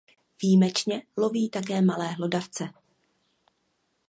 Výjimečně 0.41 1.01
loví 1.17 1.49
také 1.49 1.81
malé 1.81 2.07
hlodavce. 2.11 2.69